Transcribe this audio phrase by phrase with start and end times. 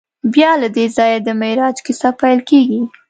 [0.33, 2.81] بیا له دې ځایه د معراج کیسه پیل کېږي.